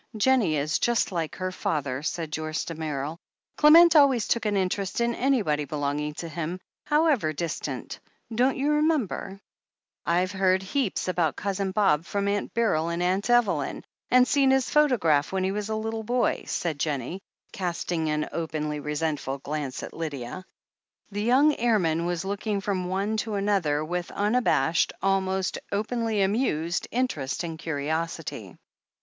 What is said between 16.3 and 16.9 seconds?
said